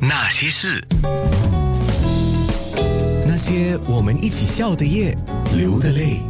[0.00, 0.82] 那些事，
[3.26, 5.16] 那些我们一起笑的夜，
[5.56, 6.20] 流的泪。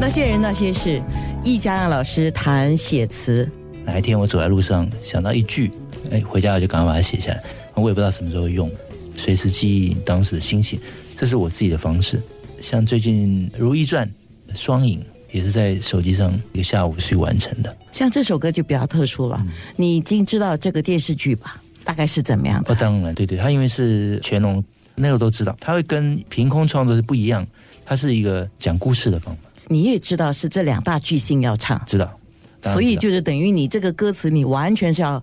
[0.00, 1.02] 那些人，那些事，
[1.42, 3.48] 易家让老师谈写词。
[3.84, 5.70] 哪一天我走在路上想到一句，
[6.10, 7.42] 哎，回家我就赶快把它写下来。
[7.74, 8.70] 我也不知道什么时候用，
[9.16, 10.78] 随时记忆当时的心情，
[11.14, 12.22] 这是我自己的方式。
[12.60, 14.06] 像最近《如懿传》
[14.54, 15.04] 双影
[15.34, 17.76] 也是在手机上一个下午去完成的。
[17.90, 19.44] 像这首歌就比较特殊了，
[19.74, 21.60] 你已经知道这个电视剧吧？
[21.82, 22.72] 大概是怎么样的？
[22.72, 24.62] 哦，当然，对对，它因为是乾隆，
[24.94, 27.44] 那个都知道，它会跟凭空创作是不一样，
[27.84, 29.42] 它是一个讲故事的方法。
[29.66, 32.16] 你也知道是这两大巨星要唱，知道，
[32.62, 35.20] 所以就是等于你这个歌词，你完全是要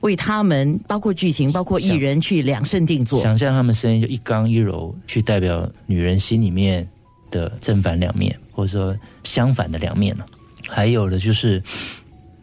[0.00, 3.22] 为他们，包括剧情，包括艺人去量身定做。
[3.22, 6.86] 想象他们声音就一刚一柔，去代表女人心里面
[7.30, 10.24] 的正反两面，或者说相反的两面呢？
[10.68, 11.62] 还有的就是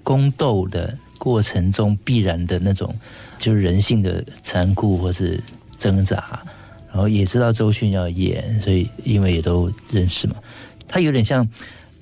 [0.04, 2.96] 宫斗的过程中必然的那种，
[3.40, 5.42] 就是人性的残酷或是
[5.78, 6.44] 挣扎。
[6.94, 10.36] 然后也知道周迅要演，所以因为也都认识嘛。
[10.88, 11.48] 他有点像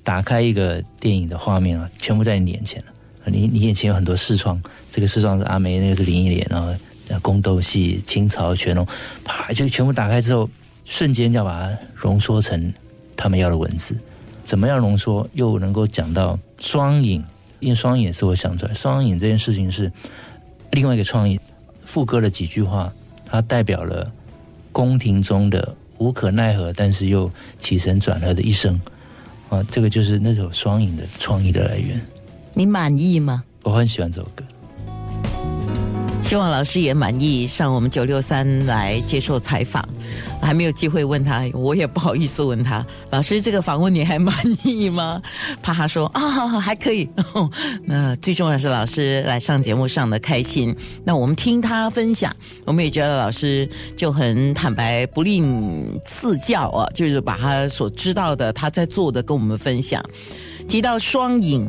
[0.02, 2.86] 打开一个电影的画面啊，全部在你眼前了。
[3.26, 6.74] 你你眼前有很多视窗，这个视窗是阿梅，那个是林忆莲，然后
[7.22, 8.84] 宫斗戏、清朝、乾隆，
[9.24, 10.50] 啪就全部打开之后，
[10.84, 12.72] 瞬间就要把它浓缩成
[13.20, 13.94] 他们要的文字。
[14.42, 17.22] 怎么样浓缩又能够讲到双影？
[17.60, 19.92] 因为双影是我想出来，双影这件事情是
[20.70, 21.38] 另外一个创意。
[21.84, 22.92] 副歌的几句话，
[23.26, 24.10] 它代表了
[24.72, 25.76] 宫廷中的。
[26.00, 28.80] 无可奈何，但是又起承转合的一生，
[29.50, 32.00] 啊，这个就是那首双影的创意的来源。
[32.54, 33.44] 你满意吗？
[33.64, 34.42] 我很喜欢这首歌。
[36.22, 39.86] 希望老师也满意，上我们九六三来接受采访，
[40.40, 42.86] 还没有机会问他，我也不好意思问他。
[43.10, 45.20] 老师，这个访问你还满意吗？
[45.60, 47.08] 怕他说啊，还可以。
[47.84, 50.74] 那最重要是老师来上节目上的开心。
[51.04, 52.34] 那我们听他分享，
[52.64, 60.00] 我们也觉得老师就很坦白，不吝赐教啊，就是把他所知道的，他在做的跟我们分享。
[60.68, 61.68] 提到双影。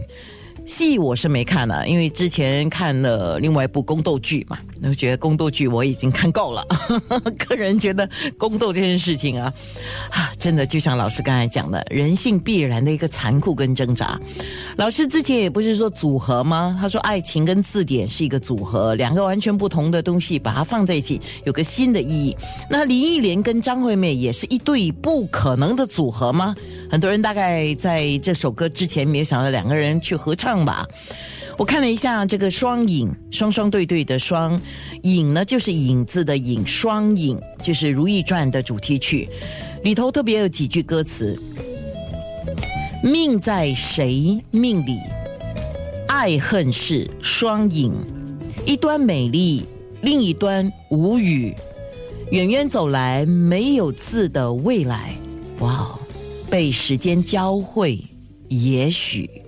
[0.66, 6.66] 戏我是没看了，因为之前看了另外一部宫斗剧嘛，我觉得宫斗剧我已经看够了。
[7.38, 8.08] 个人觉得
[8.38, 9.52] 宫斗这件事情啊，
[10.12, 14.20] 啊， 真的就像老师刚才讲的，人性必然的一个残酷跟挣扎。
[14.78, 16.78] 老师之前也不是说组合吗？
[16.80, 22.36] 他说爱情跟字典是一个组合，两个完全不同的东西把它放在一起，有个新的意义。
[22.70, 26.56] 那林忆莲跟张惠妹也是一对不可能的组合吗？
[26.91, 30.85] 很多人大概在这首歌之前没有想到两个人去合唱吧。
[31.57, 34.59] 我看了一下这个双影，双双对对的双
[35.03, 39.29] 影呢，就是影子的影，双影就是《如懿传》的主题曲，
[39.85, 41.40] 里头特别有几句歌词：
[43.02, 45.00] 命在谁命里，
[46.09, 47.94] 爱恨是双影，
[48.66, 49.66] 一端美丽，
[50.02, 51.56] 另一端无语，
[52.31, 55.13] 远远走来没有字的未来。
[55.59, 56.01] 哇哦！
[56.52, 57.98] 被时间交汇，
[58.50, 59.41] 也许